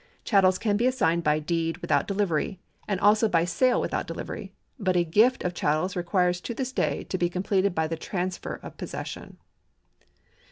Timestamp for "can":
0.57-0.77